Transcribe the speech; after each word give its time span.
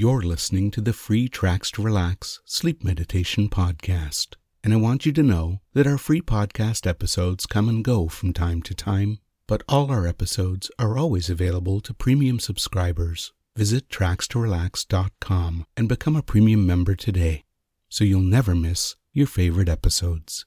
You're 0.00 0.22
listening 0.22 0.70
to 0.70 0.80
the 0.80 0.94
free 0.94 1.28
Tracks 1.28 1.70
to 1.72 1.82
Relax 1.82 2.40
Sleep 2.46 2.82
Meditation 2.82 3.50
Podcast, 3.50 4.28
and 4.64 4.72
I 4.72 4.78
want 4.78 5.04
you 5.04 5.12
to 5.12 5.22
know 5.22 5.60
that 5.74 5.86
our 5.86 5.98
free 5.98 6.22
podcast 6.22 6.86
episodes 6.86 7.44
come 7.44 7.68
and 7.68 7.84
go 7.84 8.08
from 8.08 8.32
time 8.32 8.62
to 8.62 8.74
time, 8.74 9.18
but 9.46 9.62
all 9.68 9.90
our 9.90 10.06
episodes 10.06 10.70
are 10.78 10.96
always 10.96 11.28
available 11.28 11.82
to 11.82 11.92
premium 11.92 12.40
subscribers. 12.40 13.34
Visit 13.54 13.90
trackstorelax.com 13.90 15.66
and 15.76 15.86
become 15.86 16.16
a 16.16 16.22
premium 16.22 16.66
member 16.66 16.94
today 16.94 17.44
so 17.90 18.02
you'll 18.02 18.20
never 18.22 18.54
miss 18.54 18.96
your 19.12 19.26
favorite 19.26 19.68
episodes. 19.68 20.46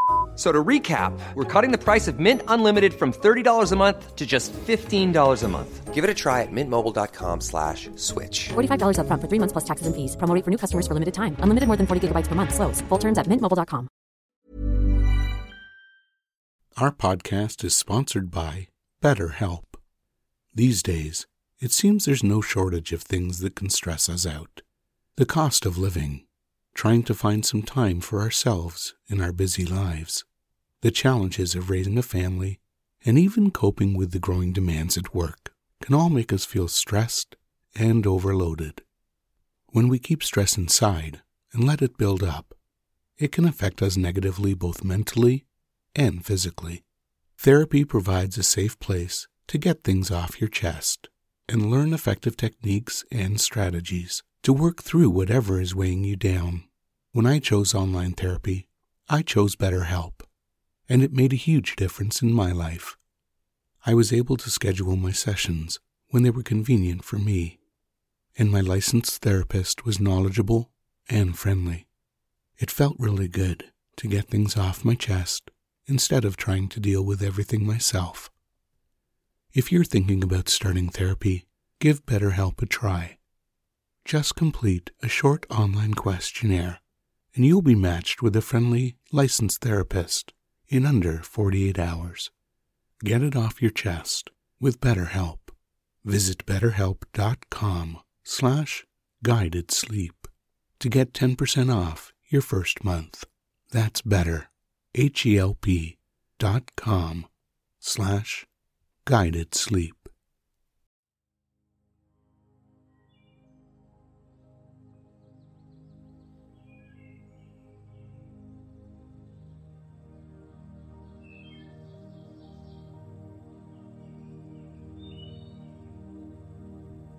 F- 0.41 0.47
So 0.47 0.51
to 0.51 0.63
recap, 0.63 1.13
we're 1.35 1.45
cutting 1.61 1.71
the 1.71 1.77
price 1.77 2.07
of 2.07 2.17
Mint 2.19 2.41
Unlimited 2.47 2.93
from 2.93 3.11
$30 3.13 3.71
a 3.71 3.75
month 3.75 4.15
to 4.15 4.25
just 4.25 4.51
$15 4.53 5.43
a 5.43 5.47
month. 5.47 5.93
Give 5.93 6.03
it 6.03 6.09
a 6.09 6.13
try 6.15 6.41
at 6.41 6.51
mintmobile.com 6.51 7.41
slash 7.41 7.89
switch. 7.95 8.49
$45 8.49 8.97
upfront 8.97 9.21
for 9.21 9.27
three 9.27 9.39
months 9.39 9.53
plus 9.53 9.65
taxes 9.65 9.85
and 9.87 9.95
fees. 9.95 10.15
Promo 10.17 10.33
rate 10.33 10.43
for 10.43 10.49
new 10.49 10.57
customers 10.57 10.87
for 10.87 10.95
limited 10.95 11.13
time. 11.13 11.35
Unlimited 11.43 11.67
more 11.67 11.77
than 11.77 11.85
40 11.85 12.07
gigabytes 12.07 12.27
per 12.27 12.35
month. 12.35 12.53
Slows. 12.55 12.81
Full 12.89 12.97
terms 12.97 13.17
at 13.19 13.27
mintmobile.com. 13.27 13.87
Our 16.77 16.91
podcast 16.91 17.63
is 17.63 17.75
sponsored 17.75 18.31
by 18.31 18.67
BetterHelp. 19.03 19.65
These 20.55 20.81
days, 20.81 21.27
it 21.59 21.71
seems 21.71 22.05
there's 22.05 22.23
no 22.23 22.41
shortage 22.41 22.93
of 22.93 23.03
things 23.03 23.39
that 23.41 23.55
can 23.55 23.69
stress 23.69 24.09
us 24.09 24.25
out. 24.25 24.61
The 25.17 25.25
cost 25.27 25.65
of 25.67 25.77
living, 25.77 26.25
trying 26.73 27.03
to 27.03 27.13
find 27.13 27.45
some 27.45 27.61
time 27.63 28.01
for 28.01 28.21
ourselves 28.21 28.95
in 29.09 29.21
our 29.21 29.31
busy 29.33 29.65
lives, 29.65 30.23
the 30.81 30.91
challenges 30.91 31.55
of 31.55 31.69
raising 31.69 31.97
a 31.97 32.03
family, 32.03 32.59
and 33.05 33.17
even 33.17 33.51
coping 33.51 33.95
with 33.95 34.11
the 34.11 34.19
growing 34.19 34.53
demands 34.53 34.97
at 34.97 35.13
work 35.13 35.53
can 35.81 35.95
all 35.95 36.09
make 36.09 36.31
us 36.31 36.45
feel 36.45 36.67
stressed 36.67 37.35
and 37.75 38.05
overloaded. 38.05 38.81
When 39.67 39.87
we 39.87 39.99
keep 39.99 40.23
stress 40.23 40.57
inside 40.57 41.21
and 41.53 41.63
let 41.63 41.81
it 41.81 41.97
build 41.97 42.23
up, 42.23 42.53
it 43.17 43.31
can 43.31 43.45
affect 43.45 43.81
us 43.81 43.97
negatively 43.97 44.53
both 44.53 44.83
mentally 44.83 45.45
and 45.95 46.25
physically. 46.25 46.83
Therapy 47.37 47.85
provides 47.85 48.37
a 48.37 48.43
safe 48.43 48.79
place 48.79 49.27
to 49.47 49.57
get 49.57 49.83
things 49.83 50.11
off 50.11 50.39
your 50.39 50.49
chest 50.49 51.09
and 51.47 51.69
learn 51.69 51.93
effective 51.93 52.37
techniques 52.37 53.03
and 53.11 53.39
strategies 53.39 54.23
to 54.43 54.53
work 54.53 54.81
through 54.81 55.09
whatever 55.09 55.59
is 55.59 55.75
weighing 55.75 56.03
you 56.03 56.15
down. 56.15 56.63
When 57.11 57.25
I 57.25 57.39
chose 57.39 57.75
online 57.75 58.13
therapy, 58.13 58.67
I 59.09 59.21
chose 59.21 59.55
BetterHelp, 59.55 60.20
and 60.91 61.01
it 61.01 61.13
made 61.13 61.31
a 61.31 61.37
huge 61.37 61.77
difference 61.77 62.21
in 62.21 62.33
my 62.33 62.51
life. 62.51 62.97
I 63.85 63.93
was 63.93 64.11
able 64.11 64.35
to 64.35 64.49
schedule 64.49 64.97
my 64.97 65.13
sessions 65.13 65.79
when 66.09 66.23
they 66.23 66.29
were 66.29 66.43
convenient 66.43 67.05
for 67.05 67.17
me, 67.17 67.61
and 68.37 68.51
my 68.51 68.59
licensed 68.59 69.21
therapist 69.21 69.85
was 69.85 70.01
knowledgeable 70.01 70.69
and 71.09 71.39
friendly. 71.39 71.87
It 72.57 72.69
felt 72.69 72.97
really 72.99 73.29
good 73.29 73.71
to 73.95 74.09
get 74.09 74.27
things 74.27 74.57
off 74.57 74.83
my 74.83 74.95
chest 74.95 75.49
instead 75.85 76.25
of 76.25 76.35
trying 76.35 76.67
to 76.67 76.81
deal 76.81 77.05
with 77.05 77.23
everything 77.23 77.65
myself. 77.65 78.29
If 79.53 79.71
you're 79.71 79.85
thinking 79.85 80.21
about 80.21 80.49
starting 80.49 80.89
therapy, 80.89 81.45
give 81.79 82.05
BetterHelp 82.05 82.61
a 82.61 82.65
try. 82.65 83.17
Just 84.03 84.35
complete 84.35 84.91
a 85.01 85.07
short 85.07 85.45
online 85.49 85.93
questionnaire, 85.93 86.81
and 87.33 87.45
you'll 87.45 87.61
be 87.61 87.75
matched 87.75 88.21
with 88.21 88.35
a 88.35 88.41
friendly, 88.41 88.97
licensed 89.13 89.61
therapist 89.61 90.33
in 90.71 90.85
under 90.85 91.21
48 91.21 91.77
hours. 91.77 92.31
Get 93.03 93.21
it 93.21 93.35
off 93.35 93.61
your 93.61 93.71
chest 93.71 94.31
with 94.59 94.79
BetterHelp. 94.79 95.39
Visit 96.05 96.45
betterhelp.com 96.45 97.99
slash 98.23 98.85
guided 99.23 99.69
sleep 99.71 100.27
to 100.79 100.89
get 100.89 101.13
10% 101.13 101.73
off 101.73 102.13
your 102.29 102.41
first 102.41 102.83
month. 102.83 103.25
That's 103.71 104.01
better, 104.01 104.47
H-E-L-P 104.95 105.97
dot 106.39 106.71
com 106.75 107.27
slash 107.79 108.47
guided 109.05 109.53
sleep. 109.53 110.00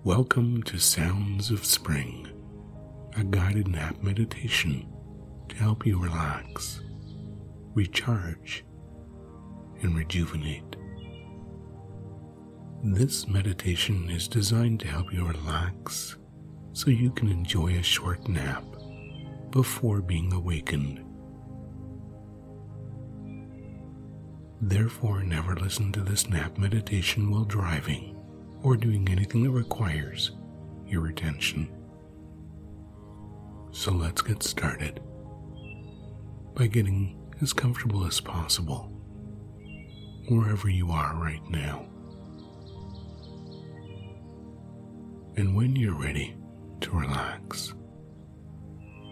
Welcome 0.05 0.63
to 0.63 0.79
Sounds 0.79 1.49
of 1.49 1.63
Spring, 1.63 2.27
a 3.15 3.23
guided 3.23 3.69
nap 3.69 4.03
meditation 4.03 4.85
to 5.47 5.55
help 5.55 5.85
you 5.85 5.97
relax, 5.97 6.81
recharge, 7.73 8.65
and 9.81 9.95
rejuvenate. 9.95 10.75
This 12.83 13.29
meditation 13.29 14.09
is 14.09 14.27
designed 14.27 14.81
to 14.81 14.89
help 14.89 15.13
you 15.13 15.25
relax 15.25 16.17
so 16.73 16.89
you 16.89 17.09
can 17.11 17.29
enjoy 17.29 17.75
a 17.75 17.81
short 17.81 18.27
nap 18.27 18.65
before 19.51 20.01
being 20.01 20.33
awakened. 20.33 20.99
Therefore, 24.59 25.23
never 25.23 25.55
listen 25.55 25.93
to 25.93 26.01
this 26.01 26.27
nap 26.27 26.57
meditation 26.57 27.31
while 27.31 27.45
driving 27.45 28.12
or 28.63 28.77
doing 28.77 29.07
anything 29.09 29.43
that 29.43 29.51
requires 29.51 30.31
your 30.87 31.07
attention. 31.07 31.69
So 33.71 33.91
let's 33.91 34.21
get 34.21 34.41
started 34.41 35.01
by 36.55 36.67
getting 36.67 37.19
as 37.41 37.51
comfortable 37.51 38.05
as 38.05 38.19
possible 38.21 38.89
wherever 40.29 40.69
you 40.69 40.91
are 40.91 41.15
right 41.15 41.41
now. 41.49 41.85
And 45.35 45.55
when 45.55 45.75
you're 45.75 45.99
ready 45.99 46.35
to 46.81 46.91
relax 46.91 47.73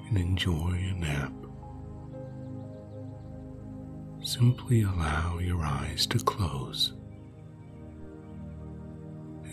and 0.07 0.17
enjoy 0.17 0.73
a 0.73 0.93
nap, 0.93 1.33
simply 4.23 4.83
allow 4.83 5.39
your 5.39 5.63
eyes 5.63 6.05
to 6.07 6.19
close 6.19 6.93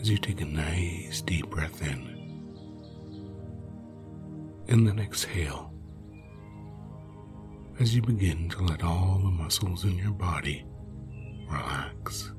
as 0.00 0.10
you 0.10 0.19
take 0.19 0.41
a 0.41 0.44
nice 0.44 1.22
deep 1.22 1.48
breath 1.50 1.82
in 1.82 2.16
and 4.69 4.86
then 4.86 4.98
exhale 4.98 5.72
as 7.81 7.94
you 7.94 8.03
begin 8.03 8.48
to 8.48 8.62
let 8.64 8.82
all 8.82 9.20
the 9.22 9.31
muscles 9.31 9.84
in 9.84 9.97
your 9.98 10.12
body 10.12 10.64
relax. 11.48 12.32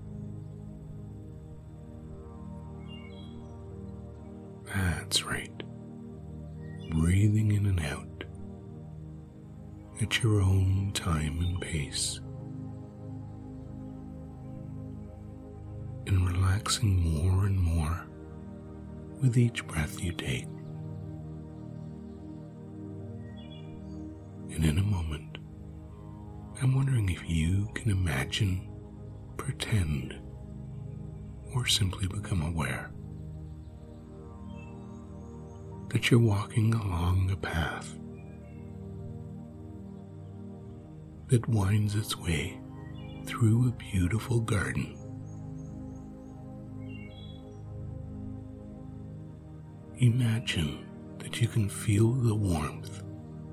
That's 4.75 5.23
right. 5.23 5.63
Breathing 6.91 7.51
in 7.51 7.65
and 7.65 7.79
out 7.79 8.23
at 10.01 10.21
your 10.21 10.41
own 10.41 10.91
time 10.93 11.39
and 11.39 11.61
pace. 11.61 12.19
And 16.09 16.27
relaxing 16.27 16.99
more 17.03 17.45
and 17.45 17.59
more 17.59 18.07
with 19.21 19.37
each 19.37 19.67
breath 19.67 20.03
you 20.03 20.11
take. 20.11 20.47
And 24.49 24.65
in 24.65 24.79
a 24.79 24.83
moment, 24.83 25.37
I'm 26.63 26.73
wondering 26.73 27.09
if 27.09 27.29
you 27.29 27.69
can 27.75 27.91
imagine, 27.91 28.67
pretend, 29.37 30.19
or 31.53 31.67
simply 31.67 32.07
become 32.07 32.41
aware 32.41 32.89
that 35.89 36.09
you're 36.09 36.19
walking 36.19 36.73
along 36.73 37.29
a 37.29 37.37
path 37.37 37.95
that 41.27 41.47
winds 41.47 41.93
its 41.93 42.17
way 42.17 42.59
through 43.25 43.67
a 43.67 43.71
beautiful 43.73 44.39
garden. 44.39 44.98
Imagine 49.99 50.85
that 51.19 51.41
you 51.41 51.47
can 51.47 51.67
feel 51.67 52.11
the 52.11 52.33
warmth 52.35 53.03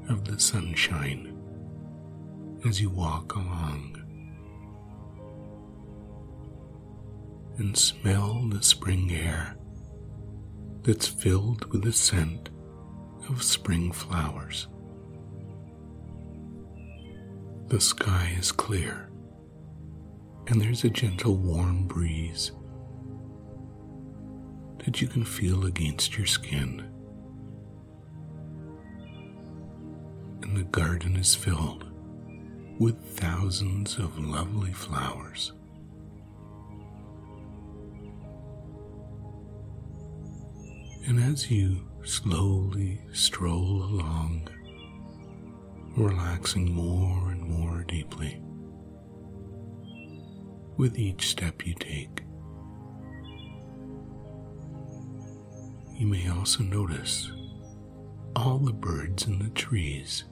of 0.08 0.24
the 0.24 0.38
sunshine 0.38 1.36
as 2.64 2.80
you 2.80 2.88
walk 2.88 3.34
along. 3.34 3.96
and 7.58 7.76
smell 7.76 8.46
the 8.48 8.62
spring 8.62 9.10
air 9.12 9.56
that's 10.82 11.06
filled 11.06 11.64
with 11.72 11.82
the 11.82 11.92
scent 11.92 12.50
of 13.28 13.42
spring 13.42 13.90
flowers. 13.90 14.68
The 17.68 17.80
sky 17.80 18.36
is 18.38 18.52
clear, 18.52 19.10
and 20.48 20.60
there's 20.60 20.84
a 20.84 20.90
gentle 20.90 21.36
warm 21.36 21.86
breeze 21.86 22.52
that 24.86 25.02
you 25.02 25.08
can 25.08 25.24
feel 25.24 25.66
against 25.66 26.16
your 26.16 26.26
skin. 26.26 26.88
And 30.42 30.56
the 30.56 30.62
garden 30.62 31.16
is 31.16 31.34
filled 31.34 31.90
with 32.78 32.96
thousands 33.18 33.98
of 33.98 34.16
lovely 34.16 34.72
flowers. 34.72 35.52
And 41.08 41.18
as 41.20 41.50
you 41.50 41.88
slowly 42.04 43.00
stroll 43.12 43.82
along, 43.82 44.48
relaxing 45.96 46.72
more 46.72 47.32
and 47.32 47.42
more 47.42 47.82
deeply 47.88 48.40
with 50.76 50.96
each 50.96 51.26
step 51.28 51.66
you 51.66 51.74
take, 51.74 52.25
you 55.96 56.06
may 56.06 56.28
also 56.28 56.62
notice 56.62 57.32
all 58.34 58.58
the 58.58 58.72
birds 58.72 59.26
in 59.26 59.38
the 59.38 59.48
trees 59.50 60.24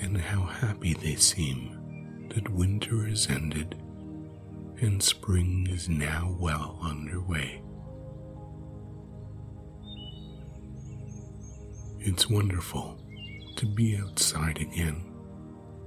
and 0.00 0.16
how 0.16 0.42
happy 0.42 0.94
they 0.94 1.16
seem 1.16 2.28
that 2.32 2.48
winter 2.50 3.08
is 3.08 3.26
ended 3.28 3.74
and 4.80 5.02
spring 5.02 5.66
is 5.70 5.88
now 5.88 6.36
well 6.38 6.78
underway. 6.82 7.60
It's 11.98 12.30
wonderful 12.30 13.02
to 13.56 13.66
be 13.66 13.96
outside 13.96 14.58
again 14.58 15.04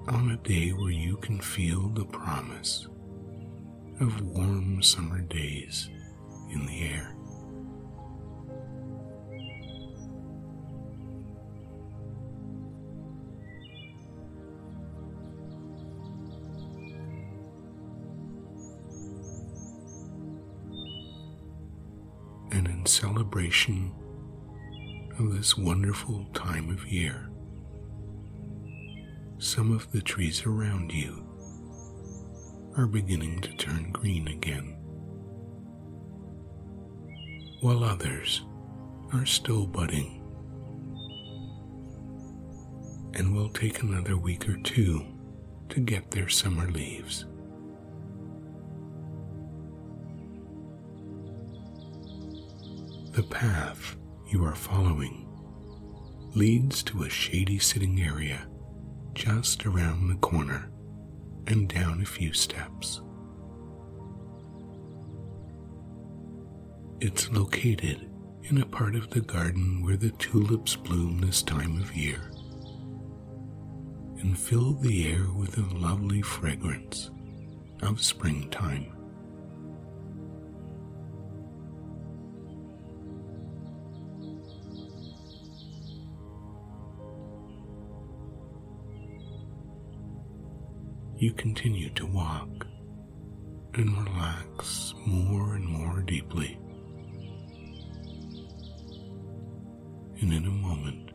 on 0.10 0.32
a 0.32 0.38
day 0.48 0.72
where 0.72 0.92
you 0.92 1.16
can 1.18 1.40
feel 1.40 1.88
the 1.88 2.04
promise 2.04 2.88
of 4.02 4.22
warm 4.22 4.84
summer 4.84 5.22
days 5.22 5.90
in 6.52 6.66
the 6.66 6.84
air. 6.90 7.16
In 22.82 22.88
celebration 22.88 23.94
of 25.20 25.36
this 25.36 25.56
wonderful 25.56 26.26
time 26.34 26.68
of 26.72 26.88
year, 26.88 27.30
some 29.38 29.72
of 29.72 29.92
the 29.92 30.02
trees 30.02 30.48
around 30.48 30.92
you 30.92 31.24
are 32.76 32.88
beginning 32.88 33.40
to 33.40 33.54
turn 33.54 33.92
green 33.92 34.28
again, 34.30 34.76
while 37.60 37.84
others 37.84 38.42
are 39.14 39.28
still 39.28 39.68
budding 39.68 40.18
and 43.14 43.36
will 43.36 43.50
take 43.50 43.84
another 43.84 44.18
week 44.18 44.50
or 44.50 44.58
two 44.64 45.06
to 45.70 45.80
get 45.82 46.10
their 46.10 46.30
summer 46.30 46.68
leaves. 46.72 47.26
The 53.22 53.28
path 53.28 53.98
you 54.26 54.44
are 54.46 54.56
following 54.56 55.28
leads 56.34 56.82
to 56.82 57.04
a 57.04 57.10
shady 57.10 57.60
sitting 57.60 58.02
area 58.02 58.48
just 59.14 59.68
around 59.68 60.08
the 60.08 60.16
corner 60.16 60.72
and 61.46 61.70
down 61.70 62.02
a 62.02 62.06
few 62.06 62.34
steps. 62.34 63.00
It's 67.00 67.30
located 67.30 68.10
in 68.46 68.60
a 68.60 68.66
part 68.66 68.96
of 68.96 69.12
the 69.12 69.22
garden 69.22 69.86
where 69.86 69.98
the 69.98 70.10
tulips 70.14 70.76
bloom 70.76 71.20
this 71.20 71.44
time 71.44 71.80
of 71.80 71.96
year 71.96 72.32
and 74.18 74.36
fill 74.36 74.74
the 74.74 75.08
air 75.08 75.28
with 75.36 75.60
a 75.60 75.78
lovely 75.78 76.24
fragrance 76.24 77.12
of 77.84 78.02
springtime. 78.02 79.01
You 91.22 91.32
continue 91.34 91.88
to 91.92 92.04
walk 92.08 92.66
and 93.76 93.96
relax 93.96 94.96
more 95.06 95.54
and 95.54 95.68
more 95.68 96.02
deeply. 96.02 96.58
And 100.20 100.34
in 100.34 100.48
a 100.48 100.50
moment, 100.50 101.12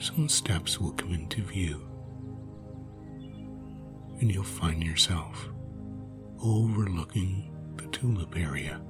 some 0.00 0.28
steps 0.28 0.80
will 0.80 0.90
come 0.90 1.12
into 1.12 1.40
view, 1.42 1.88
and 4.18 4.28
you'll 4.28 4.42
find 4.42 4.82
yourself 4.82 5.48
overlooking 6.42 7.54
the 7.76 7.86
tulip 7.96 8.36
area 8.36 8.80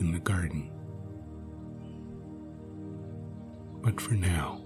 in 0.00 0.10
the 0.10 0.20
garden. 0.20 0.70
But 3.82 4.00
for 4.00 4.14
now, 4.14 4.64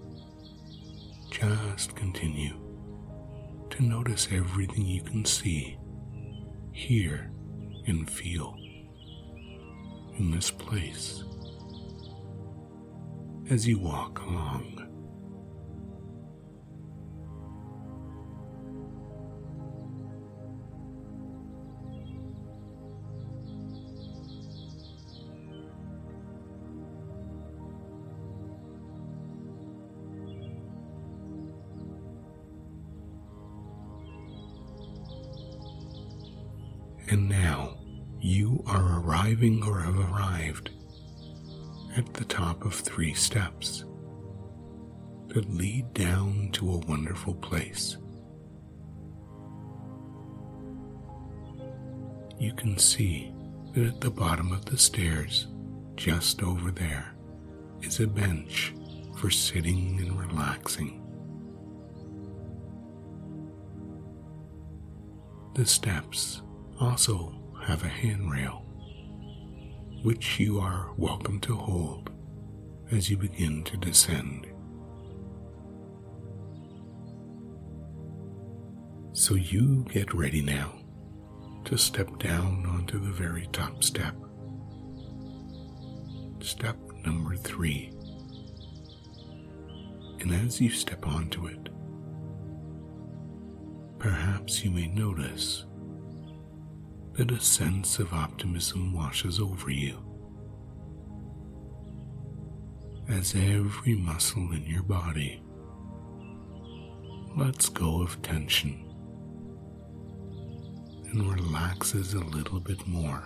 just 1.33 1.97
continue 1.97 2.60
notice 3.81 4.29
everything 4.31 4.87
you 4.87 5.03
can 5.03 5.25
see, 5.25 5.79
hear, 6.73 7.31
and 7.87 8.09
feel 8.11 8.57
in 10.19 10.31
this 10.31 10.51
place 10.51 11.25
as 13.49 13.67
you 13.67 13.79
walk 13.79 14.21
along. 14.21 14.80
Or 39.41 39.81
have 39.81 39.99
arrived 39.99 40.69
at 41.97 42.13
the 42.13 42.27
top 42.27 42.67
of 42.67 42.75
three 42.75 43.15
steps 43.15 43.85
that 45.29 45.51
lead 45.55 45.95
down 45.95 46.51
to 46.53 46.71
a 46.71 46.79
wonderful 46.87 47.33
place. 47.33 47.97
You 52.39 52.53
can 52.53 52.77
see 52.77 53.33
that 53.73 53.87
at 53.87 54.01
the 54.03 54.11
bottom 54.11 54.53
of 54.53 54.67
the 54.67 54.77
stairs, 54.77 55.47
just 55.97 56.43
over 56.43 56.71
there, 56.71 57.15
is 57.81 57.99
a 58.01 58.07
bench 58.07 58.75
for 59.17 59.31
sitting 59.31 59.99
and 60.01 60.21
relaxing. 60.21 61.03
The 65.55 65.65
steps 65.65 66.43
also 66.79 67.35
have 67.65 67.85
a 67.85 67.89
handrail, 67.89 68.67
which 70.03 70.41
you 70.41 70.59
are 70.59 70.91
welcome 70.97 71.39
to 71.41 71.55
hold 71.55 72.11
as 72.91 73.11
you 73.11 73.19
begin 73.19 73.63
to 73.65 73.77
descend. 73.77 74.47
So 79.13 79.35
you 79.35 79.85
get 79.93 80.15
ready 80.15 80.41
now 80.41 80.73
to 81.67 81.77
step 81.77 82.19
down 82.19 82.65
onto 82.67 82.99
the 82.99 83.13
very 83.13 83.47
top 83.53 83.85
step. 83.85 84.15
Step 86.41 86.79
number 87.05 87.37
three. 87.37 87.93
And 90.21 90.33
as 90.33 90.63
you 90.63 90.71
step 90.71 91.07
onto 91.07 91.47
it, 91.47 91.69
perhaps 93.99 94.65
you 94.65 94.71
may 94.71 94.87
notice 94.87 95.67
that 97.15 97.31
a 97.31 97.41
sense 97.41 97.99
of 97.99 98.13
optimism 98.13 98.93
washes 98.93 99.41
over 99.41 99.71
you. 99.71 99.99
As 103.09 103.35
every 103.35 103.97
muscle 103.97 104.53
in 104.53 104.65
your 104.67 104.83
body 104.83 105.43
lets 107.37 107.69
go 107.69 108.03
of 108.03 108.21
tension 108.23 108.87
and 111.11 111.33
relaxes 111.33 112.15
a 112.15 112.21
little 112.21 112.61
bit 112.61 112.87
more. 112.87 113.23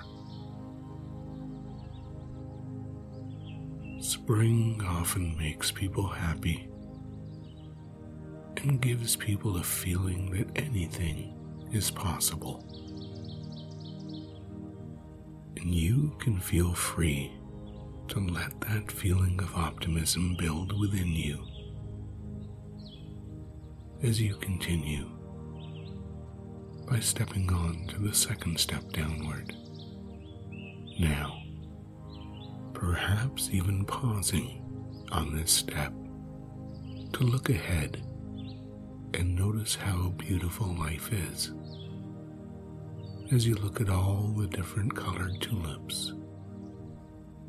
Spring 4.00 4.82
often 4.86 5.36
makes 5.36 5.70
people 5.70 6.06
happy 6.06 6.68
and 8.56 8.80
gives 8.80 9.16
people 9.16 9.56
a 9.56 9.62
feeling 9.62 10.30
that 10.30 10.48
anything 10.56 11.34
is 11.72 11.90
possible. 11.90 12.64
And 15.64 15.74
you 15.74 16.14
can 16.18 16.38
feel 16.38 16.74
free 16.74 17.32
to 18.08 18.20
let 18.20 18.60
that 18.60 18.92
feeling 18.92 19.40
of 19.40 19.56
optimism 19.56 20.36
build 20.38 20.78
within 20.78 21.08
you 21.08 21.42
as 24.02 24.20
you 24.20 24.36
continue 24.36 25.08
by 26.86 27.00
stepping 27.00 27.50
on 27.50 27.86
to 27.88 27.98
the 27.98 28.14
second 28.14 28.60
step 28.60 28.92
downward. 28.92 29.54
Now, 31.00 31.42
perhaps 32.74 33.48
even 33.50 33.86
pausing 33.86 34.62
on 35.12 35.34
this 35.34 35.50
step 35.50 35.94
to 37.14 37.22
look 37.22 37.48
ahead 37.48 38.06
and 39.14 39.34
notice 39.34 39.76
how 39.76 40.10
beautiful 40.18 40.74
life 40.74 41.10
is 41.10 41.52
as 43.32 43.46
you 43.46 43.54
look 43.56 43.80
at 43.80 43.88
all 43.88 44.34
the 44.36 44.46
different 44.46 44.94
colored 44.94 45.40
tulips 45.40 46.12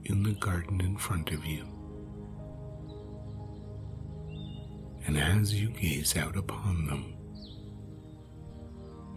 in 0.05 0.23
the 0.23 0.33
garden 0.33 0.79
in 0.81 0.97
front 0.97 1.31
of 1.31 1.45
you. 1.45 1.65
And 5.05 5.17
as 5.17 5.53
you 5.53 5.69
gaze 5.69 6.15
out 6.17 6.35
upon 6.35 6.87
them, 6.87 7.13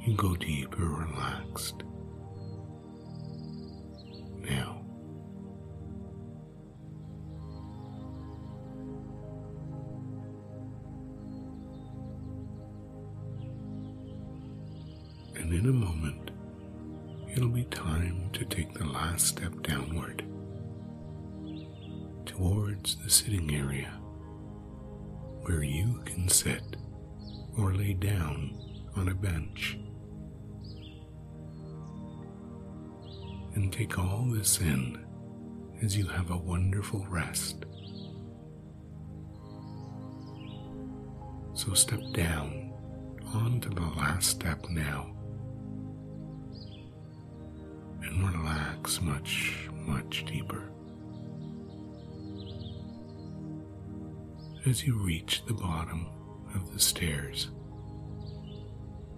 you 0.01 0.15
go 0.15 0.37
deeper 0.37 0.85
relaxed. 0.85 1.83
Now, 4.41 4.83
and 15.37 15.53
in 15.53 15.67
a 15.67 15.73
moment, 15.73 16.28
time 17.71 18.31
to 18.33 18.45
take 18.45 18.73
the 18.75 18.85
last 18.85 19.27
step 19.27 19.53
downward 19.63 20.25
towards 22.25 22.97
the 23.03 23.11
sitting 23.11 23.55
area 23.55 23.91
where 25.43 25.63
you 25.63 26.01
can 26.05 26.29
sit 26.29 26.77
or 27.57 27.75
lay 27.75 27.95
down 27.95 28.57
on 28.97 29.09
a 29.09 29.15
bench. 29.15 29.79
And 33.55 33.73
take 33.73 33.99
all 33.99 34.27
this 34.31 34.61
in 34.61 35.05
as 35.83 35.97
you 35.97 36.07
have 36.07 36.31
a 36.31 36.37
wonderful 36.37 37.05
rest. 37.09 37.65
So 41.55 41.75
step 41.75 42.01
down 42.13 42.73
onto 43.35 43.71
the 43.71 43.81
last 43.81 44.29
step 44.29 44.69
now 44.71 45.18
much, 49.03 49.69
much 49.87 50.25
deeper. 50.25 50.71
As 54.67 54.87
you 54.87 54.99
reach 54.99 55.45
the 55.47 55.55
bottom 55.55 56.07
of 56.55 56.73
the 56.73 56.81
stairs 56.81 57.51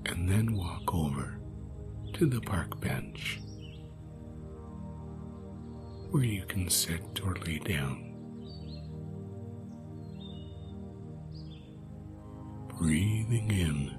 and 0.06 0.28
then 0.28 0.54
walk 0.54 0.94
over 0.94 1.38
to 2.14 2.26
the 2.26 2.40
park 2.40 2.80
bench 2.80 3.40
where 6.10 6.24
you 6.24 6.44
can 6.46 6.68
sit 6.68 7.20
or 7.24 7.36
lay 7.46 7.58
down. 7.58 8.06
Breathing 12.78 13.50
in 13.50 13.96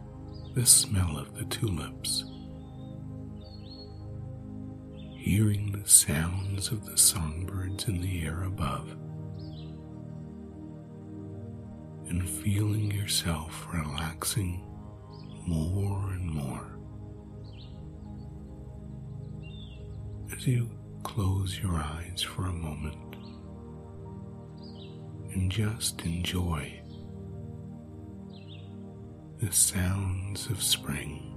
the 0.54 0.66
smell 0.66 1.18
of 1.18 1.34
the 1.36 1.46
tulips, 1.46 2.26
hearing 5.22 5.72
the 5.72 5.88
sounds 5.88 6.72
of 6.72 6.84
the 6.84 6.98
songbirds 6.98 7.88
in 7.88 8.02
the 8.02 8.24
air 8.24 8.42
above, 8.42 8.90
and 12.10 12.28
feeling 12.28 12.90
yourself 12.90 13.68
relaxing 13.72 14.66
more 15.46 16.10
and 16.14 16.28
more 16.28 16.76
as 20.36 20.48
you 20.48 20.68
close 21.04 21.60
your 21.62 21.76
eyes 21.76 22.24
for 22.24 22.48
a 22.48 22.54
moment 22.54 23.16
and 25.34 25.52
just 25.52 26.02
enjoy 26.02 26.82
the 29.38 29.52
sounds 29.52 30.48
of 30.48 30.64
spring. 30.64 31.31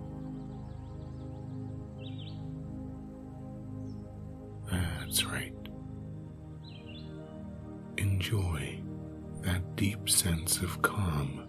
Deep 9.84 10.08
sense 10.08 10.62
of 10.62 10.80
calm 10.80 11.46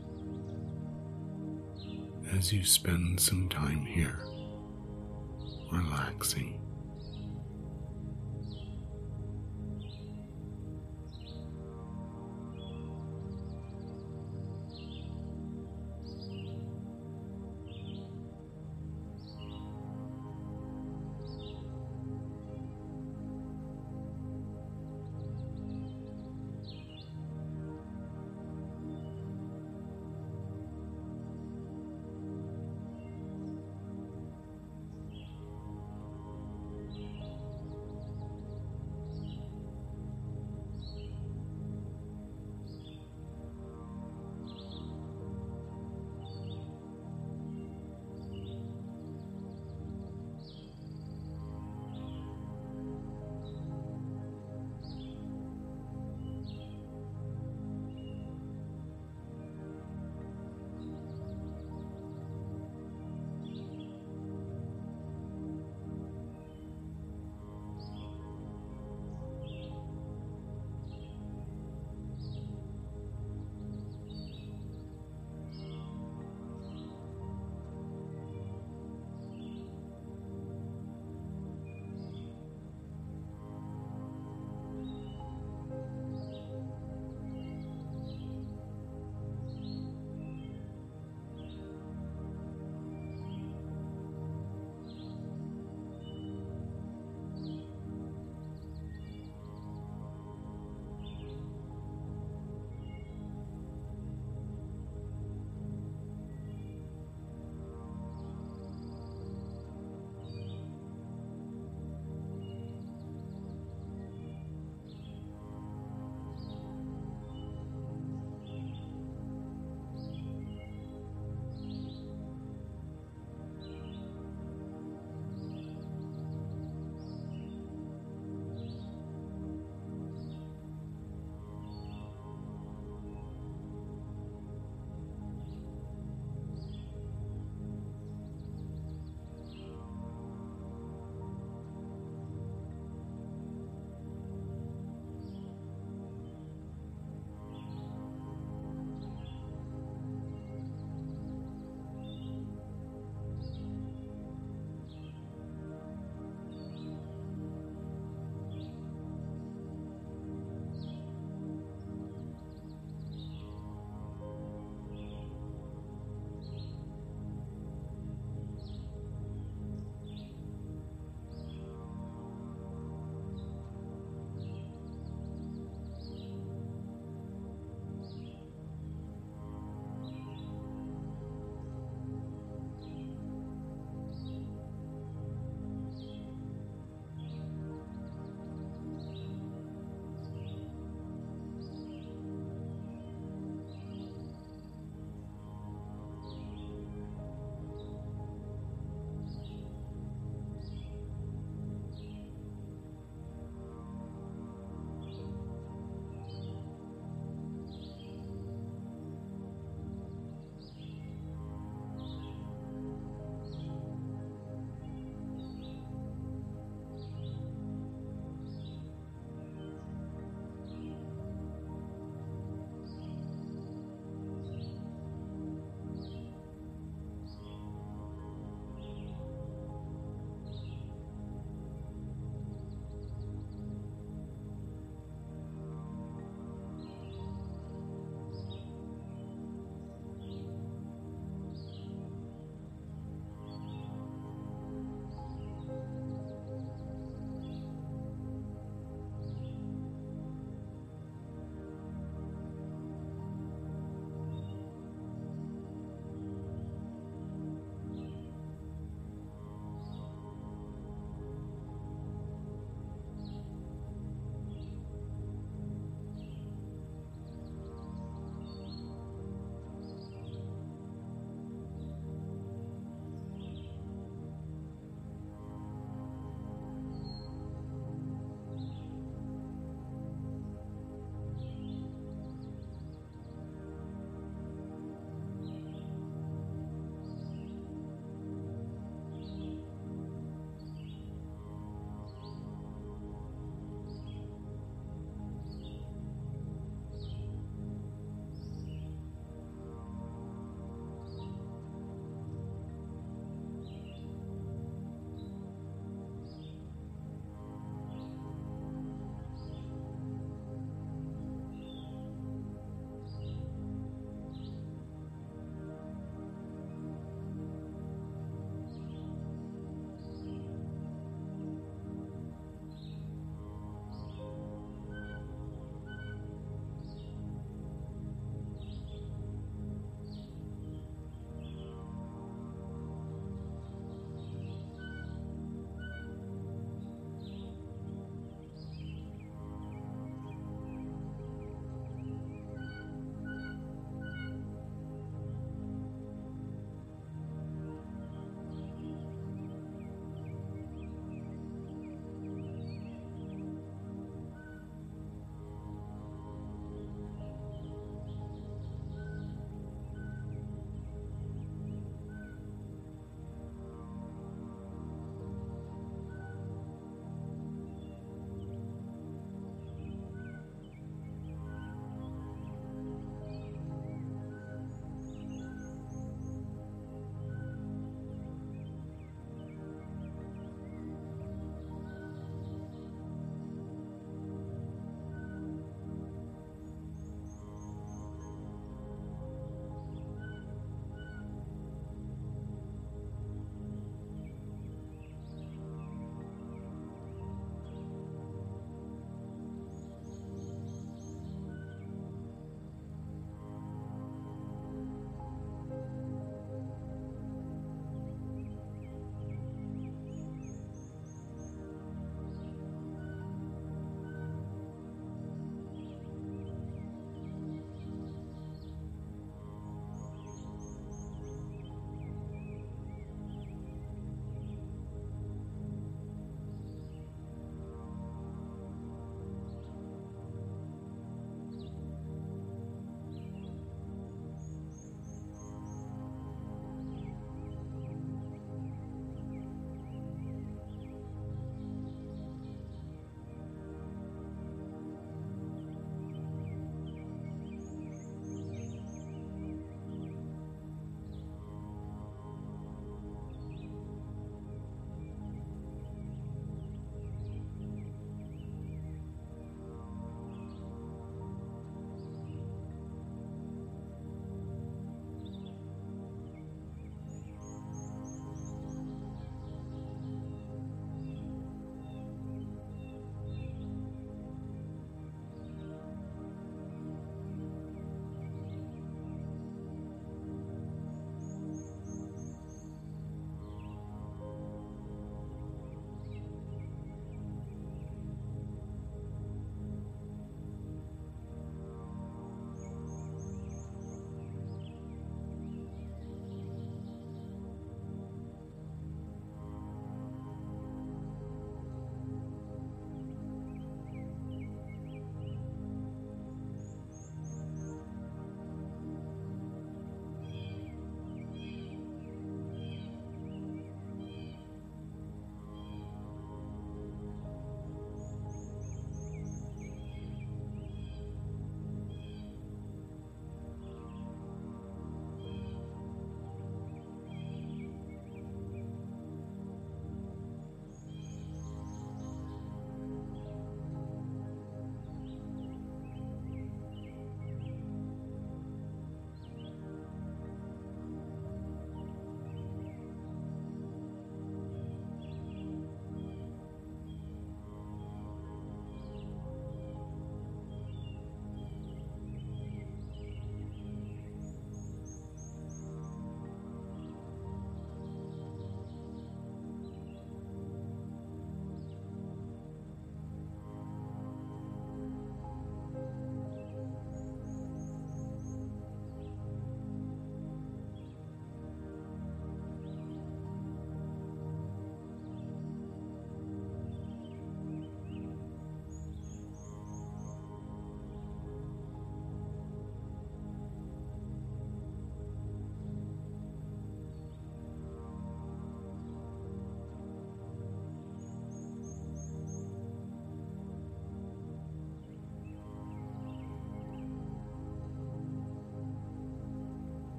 as 2.33 2.51
you 2.51 2.65
spend 2.65 3.17
some 3.17 3.47
time 3.47 3.85
here 3.85 4.19
relaxing. 5.71 6.64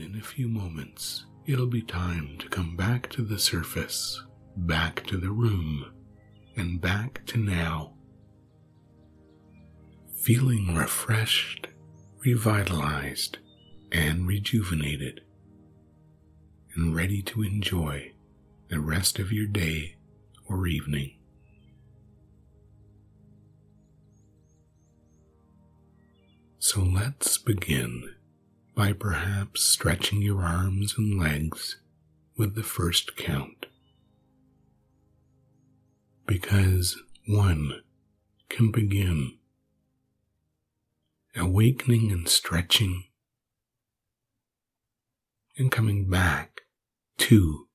In 0.00 0.16
a 0.18 0.24
few 0.24 0.48
moments, 0.48 1.26
it'll 1.46 1.66
be 1.66 1.82
time 1.82 2.36
to 2.38 2.48
come 2.48 2.76
back 2.76 3.08
to 3.10 3.22
the 3.22 3.38
surface, 3.38 4.22
back 4.56 5.04
to 5.06 5.16
the 5.16 5.30
room, 5.30 5.92
and 6.56 6.80
back 6.80 7.24
to 7.26 7.38
now. 7.38 7.94
Feeling 10.16 10.74
refreshed, 10.74 11.66
revitalized, 12.24 13.38
and 13.90 14.26
rejuvenated, 14.26 15.20
and 16.74 16.94
ready 16.94 17.22
to 17.22 17.42
enjoy 17.42 18.12
the 18.68 18.80
rest 18.80 19.18
of 19.18 19.32
your 19.32 19.46
day 19.46 19.96
or 20.48 20.66
evening. 20.66 21.12
So 26.58 26.80
let's 26.80 27.38
begin 27.38 28.14
by 28.74 28.92
perhaps 28.92 29.62
stretching 29.62 30.22
your 30.22 30.42
arms 30.42 30.94
and 30.96 31.20
legs 31.20 31.76
with 32.36 32.54
the 32.54 32.62
first 32.62 33.16
count. 33.16 33.66
Because 36.26 36.96
one 37.26 37.82
can 38.48 38.70
begin 38.70 39.36
awakening 41.36 42.10
and 42.10 42.28
stretching 42.28 43.04
and 45.56 45.70
coming 45.70 46.08
back 46.08 46.62
to 47.18 47.68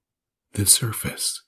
the 0.54 0.66
surface. 0.66 1.44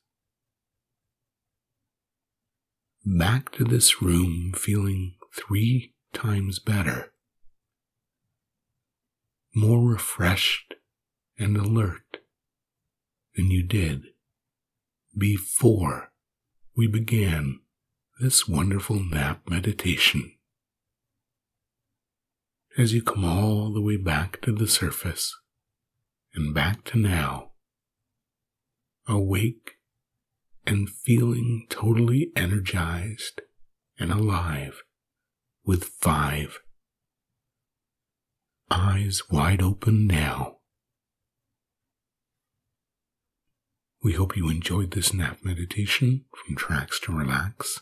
Back 3.05 3.51
to 3.53 3.63
this 3.63 4.01
room 4.01 4.53
feeling 4.55 5.15
three 5.33 5.93
times 6.13 6.59
better 6.59 7.12
more 9.53 9.81
refreshed 9.81 10.75
and 11.38 11.57
alert 11.57 12.19
than 13.35 13.49
you 13.49 13.63
did 13.63 14.03
before 15.17 16.12
we 16.75 16.88
began 16.88 17.59
this 18.19 18.47
wonderful 18.47 18.99
nap 18.99 19.49
meditation. 19.49 20.33
As 22.77 22.93
you 22.93 23.01
come 23.01 23.25
all 23.25 23.73
the 23.73 23.81
way 23.81 23.97
back 23.97 24.41
to 24.41 24.51
the 24.51 24.67
surface 24.67 25.35
and 26.33 26.53
back 26.53 26.83
to 26.85 26.97
now, 26.97 27.51
awake 29.07 29.77
and 30.65 30.89
feeling 30.89 31.65
totally 31.69 32.31
energized 32.35 33.41
and 33.97 34.12
alive 34.12 34.83
with 35.65 35.83
five 35.83 36.59
eyes 38.71 39.23
wide 39.29 39.62
open 39.62 40.05
now. 40.08 40.58
We 44.01 44.13
hope 44.13 44.38
you 44.38 44.49
enjoyed 44.49 44.91
this 44.91 45.13
nap 45.13 45.39
meditation 45.43 46.25
from 46.34 46.55
Tracks 46.55 46.99
to 47.01 47.12
Relax, 47.12 47.82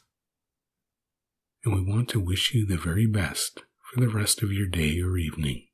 and 1.64 1.76
we 1.76 1.82
want 1.82 2.10
to 2.10 2.20
wish 2.20 2.54
you 2.54 2.66
the 2.66 2.78
very 2.78 3.06
best 3.06 3.64
for 3.84 4.00
the 4.00 4.10
rest 4.10 4.42
of 4.42 4.52
your 4.52 4.68
day 4.68 5.00
or 5.02 5.18
evening. 5.18 5.67